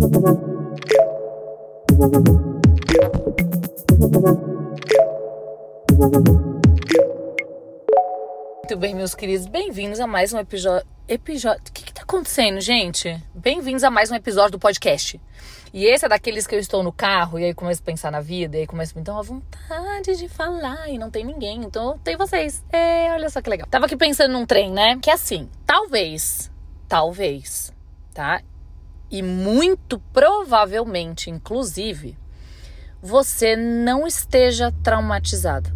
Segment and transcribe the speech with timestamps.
[0.00, 0.16] Muito
[8.78, 10.88] bem, meus queridos, bem-vindos a mais um episódio.
[11.06, 11.60] Episódio.
[11.68, 13.22] O que, que tá acontecendo, gente?
[13.34, 15.20] Bem-vindos a mais um episódio do podcast.
[15.74, 18.22] E esse é daqueles que eu estou no carro e aí começo a pensar na
[18.22, 21.62] vida, e aí começo a me dar uma vontade de falar e não tem ninguém,
[21.62, 22.64] então tem vocês.
[22.72, 23.68] É, olha só que legal.
[23.68, 24.98] Tava aqui pensando num trem, né?
[25.02, 26.50] Que é assim, talvez,
[26.88, 27.70] talvez,
[28.14, 28.40] tá?
[29.10, 32.16] E muito provavelmente, inclusive,
[33.02, 35.72] você não esteja traumatizado.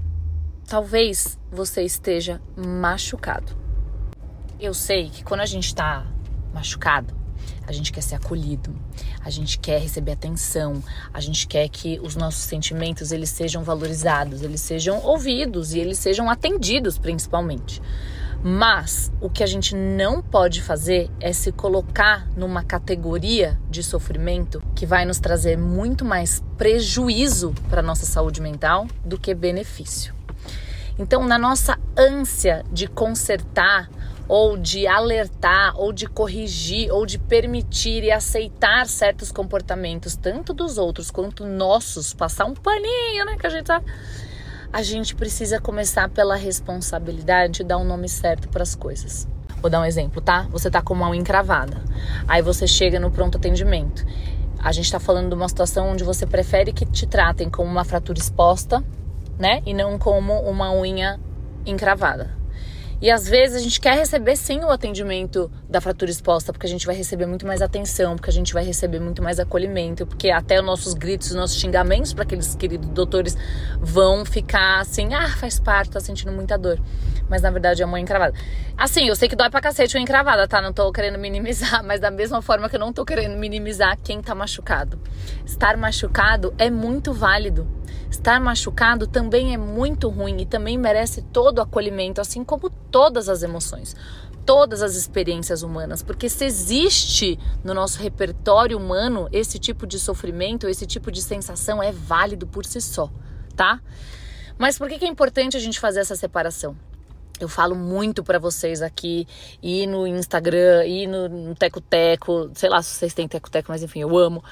[0.66, 3.56] Talvez você esteja machucado.
[4.60, 6.06] Eu sei que quando a gente está
[6.52, 7.14] machucado,
[7.66, 8.74] a gente quer ser acolhido,
[9.20, 14.42] a gente quer receber atenção, a gente quer que os nossos sentimentos eles sejam valorizados,
[14.42, 17.80] eles sejam ouvidos e eles sejam atendidos principalmente.
[18.46, 24.62] Mas o que a gente não pode fazer é se colocar numa categoria de sofrimento
[24.74, 30.14] que vai nos trazer muito mais prejuízo para nossa saúde mental do que benefício.
[30.98, 33.88] Então, na nossa ânsia de consertar
[34.28, 40.76] ou de alertar, ou de corrigir, ou de permitir e aceitar certos comportamentos, tanto dos
[40.76, 43.36] outros quanto nossos, passar um paninho, né?
[43.38, 43.86] Que a gente sabe
[44.74, 49.24] a gente precisa começar pela responsabilidade de dar um nome certo para as coisas.
[49.62, 50.48] Vou dar um exemplo, tá?
[50.50, 51.80] Você tá com unha encravada.
[52.26, 54.04] Aí você chega no pronto atendimento.
[54.58, 57.84] A gente tá falando de uma situação onde você prefere que te tratem como uma
[57.84, 58.82] fratura exposta,
[59.38, 59.62] né?
[59.64, 61.20] E não como uma unha
[61.64, 62.30] encravada.
[63.04, 66.70] E às vezes a gente quer receber sim o atendimento da fratura exposta, porque a
[66.70, 70.30] gente vai receber muito mais atenção, porque a gente vai receber muito mais acolhimento, porque
[70.30, 73.36] até os nossos gritos, os nossos xingamentos para aqueles queridos doutores
[73.78, 76.80] vão ficar assim: ah, faz parte, tá sentindo muita dor.
[77.28, 78.32] Mas na verdade é uma encravada.
[78.74, 80.62] Assim, eu sei que dói pra cacete uma encravada, tá?
[80.62, 84.22] Não tô querendo minimizar, mas da mesma forma que eu não tô querendo minimizar quem
[84.22, 84.98] tá machucado.
[85.44, 87.68] Estar machucado é muito válido.
[88.10, 93.28] Estar machucado também é muito ruim e também merece todo o acolhimento, assim como todas
[93.28, 93.94] as emoções,
[94.44, 100.68] todas as experiências humanas, porque se existe no nosso repertório humano esse tipo de sofrimento,
[100.68, 103.10] esse tipo de sensação é válido por si só,
[103.56, 103.80] tá?
[104.56, 106.76] Mas por que é importante a gente fazer essa separação?
[107.40, 109.26] Eu falo muito para vocês aqui,
[109.60, 113.82] e no Instagram, e no Teco Teco, sei lá se vocês têm Teco Teco, mas
[113.82, 114.42] enfim, eu amo.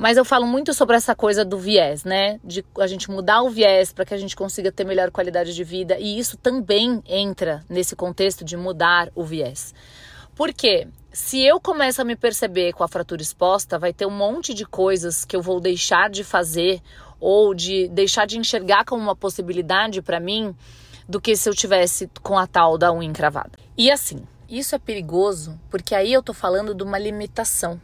[0.00, 2.40] Mas eu falo muito sobre essa coisa do viés, né?
[2.42, 5.62] De a gente mudar o viés para que a gente consiga ter melhor qualidade de
[5.62, 5.98] vida.
[5.98, 9.74] E isso também entra nesse contexto de mudar o viés.
[10.34, 14.54] Porque se eu começo a me perceber com a fratura exposta, vai ter um monte
[14.54, 16.80] de coisas que eu vou deixar de fazer
[17.20, 20.56] ou de deixar de enxergar como uma possibilidade para mim
[21.06, 23.52] do que se eu tivesse com a tal da unha encravada.
[23.76, 27.78] E assim, isso é perigoso porque aí eu tô falando de uma limitação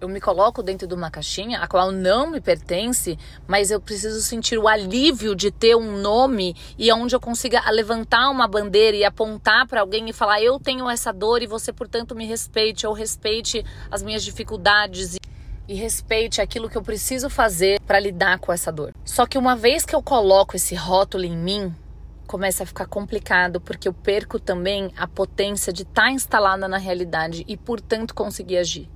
[0.00, 4.20] eu me coloco dentro de uma caixinha a qual não me pertence, mas eu preciso
[4.20, 9.04] sentir o alívio de ter um nome e onde eu consiga levantar uma bandeira e
[9.04, 12.92] apontar para alguém e falar: eu tenho essa dor e você, portanto, me respeite ou
[12.92, 15.18] respeite as minhas dificuldades e,
[15.66, 18.94] e respeite aquilo que eu preciso fazer para lidar com essa dor.
[19.04, 21.74] Só que uma vez que eu coloco esse rótulo em mim,
[22.28, 26.78] começa a ficar complicado porque eu perco também a potência de estar tá instalada na
[26.78, 28.88] realidade e, portanto, conseguir agir.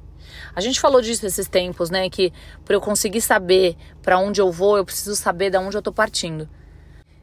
[0.54, 2.08] A gente falou disso esses tempos, né?
[2.08, 2.32] Que
[2.64, 5.92] para eu conseguir saber para onde eu vou, eu preciso saber de onde eu tô
[5.92, 6.48] partindo.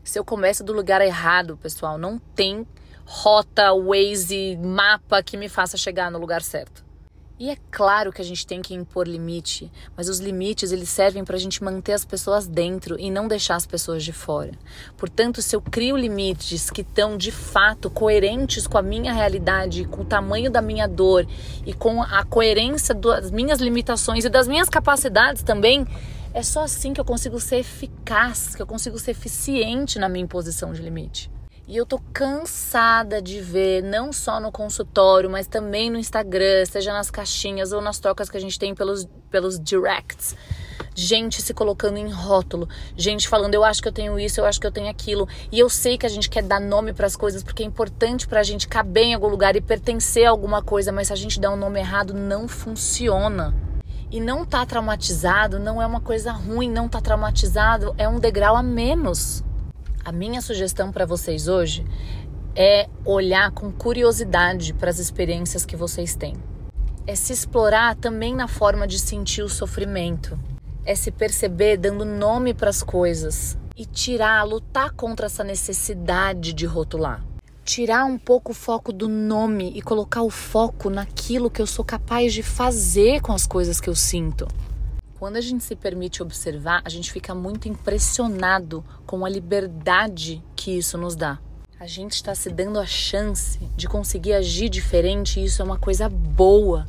[0.03, 2.65] Se eu começo do lugar errado, pessoal, não tem
[3.05, 6.88] rota, Waze, mapa que me faça chegar no lugar certo.
[7.39, 11.23] E é claro que a gente tem que impor limite, mas os limites eles servem
[11.23, 14.51] para a gente manter as pessoas dentro e não deixar as pessoas de fora.
[14.97, 20.01] Portanto, se eu crio limites que estão de fato coerentes com a minha realidade, com
[20.01, 21.25] o tamanho da minha dor
[21.65, 25.87] e com a coerência das minhas limitações e das minhas capacidades também,
[26.33, 30.25] é só assim que eu consigo ser eficaz, que eu consigo ser eficiente na minha
[30.25, 31.31] imposição de limite.
[31.69, 36.91] E eu tô cansada de ver, não só no consultório, mas também no Instagram, seja
[36.91, 40.35] nas caixinhas ou nas trocas que a gente tem pelos, pelos directs.
[40.95, 42.67] Gente se colocando em rótulo,
[42.97, 45.29] gente falando eu acho que eu tenho isso, eu acho que eu tenho aquilo.
[45.51, 48.27] E eu sei que a gente quer dar nome para as coisas porque é importante
[48.27, 51.15] para a gente caber em algum lugar e pertencer a alguma coisa, mas se a
[51.15, 53.53] gente dá um nome errado, não funciona.
[54.09, 58.55] E não tá traumatizado não é uma coisa ruim, não tá traumatizado é um degrau
[58.55, 59.43] a menos.
[60.09, 61.85] A minha sugestão para vocês hoje
[62.55, 66.33] é olhar com curiosidade para as experiências que vocês têm.
[67.05, 70.35] É se explorar também na forma de sentir o sofrimento.
[70.83, 76.65] É se perceber dando nome para as coisas e tirar, lutar contra essa necessidade de
[76.65, 77.23] rotular.
[77.63, 81.85] tirar um pouco o foco do nome e colocar o foco naquilo que eu sou
[81.85, 84.47] capaz de fazer com as coisas que eu sinto.
[85.19, 90.77] Quando a gente se permite observar, a gente fica muito impressionado com a liberdade que
[90.77, 91.37] isso nos dá.
[91.77, 95.77] A gente está se dando a chance de conseguir agir diferente e isso é uma
[95.77, 96.87] coisa boa.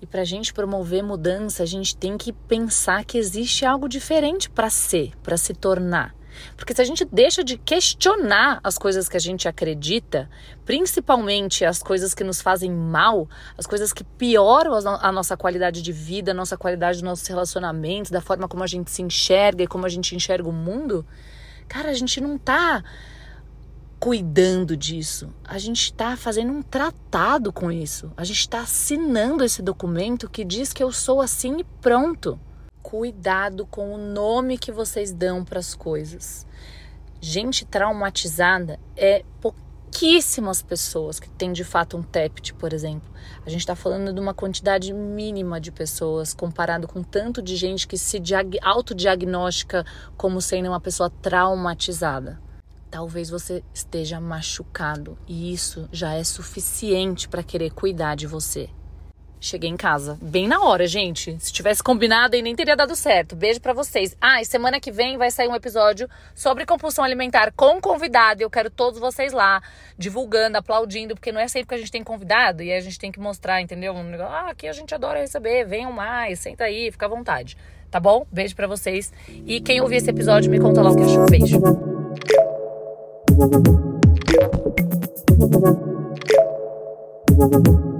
[0.00, 4.48] E para a gente promover mudança, a gente tem que pensar que existe algo diferente
[4.48, 6.15] para ser, para se tornar.
[6.56, 10.28] Porque se a gente deixa de questionar as coisas que a gente acredita,
[10.64, 15.92] principalmente as coisas que nos fazem mal, as coisas que pioram a nossa qualidade de
[15.92, 19.66] vida, a nossa qualidade dos nossos relacionamentos, da forma como a gente se enxerga e
[19.66, 21.06] como a gente enxerga o mundo,
[21.68, 22.82] cara, a gente não tá
[23.98, 25.32] cuidando disso.
[25.44, 28.12] A gente está fazendo um tratado com isso.
[28.16, 32.38] A gente está assinando esse documento que diz que eu sou assim e pronto
[32.86, 36.46] cuidado com o nome que vocês dão para as coisas.
[37.20, 43.10] Gente traumatizada é pouquíssimas pessoas que têm de fato um TEPT, por exemplo.
[43.44, 47.88] A gente está falando de uma quantidade mínima de pessoas comparado com tanto de gente
[47.88, 48.22] que se
[48.62, 49.84] autodiagnostica
[50.16, 52.40] como sendo uma pessoa traumatizada.
[52.88, 58.70] Talvez você esteja machucado e isso já é suficiente para querer cuidar de você.
[59.38, 61.36] Cheguei em casa, bem na hora, gente.
[61.38, 63.36] Se tivesse combinado, aí nem teria dado certo.
[63.36, 64.16] Beijo para vocês.
[64.20, 68.42] Ah, e semana que vem vai sair um episódio sobre compulsão alimentar com convidado.
[68.42, 69.62] Eu quero todos vocês lá,
[69.96, 73.12] divulgando, aplaudindo, porque não é sempre que a gente tem convidado e a gente tem
[73.12, 73.94] que mostrar, entendeu?
[74.22, 77.56] Ah, aqui a gente adora receber, venham mais, senta aí, fica à vontade.
[77.90, 78.26] Tá bom?
[78.32, 79.12] Beijo para vocês.
[79.28, 81.26] E quem ouvir esse episódio, me conta lá o que achou.
[81.26, 81.60] Beijo.
[87.38, 87.95] Beijo.